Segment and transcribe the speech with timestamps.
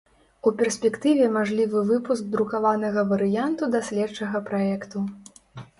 [0.51, 4.99] У перспектыве мажлівы выпуск друкаванага варыянту даследчага праекту.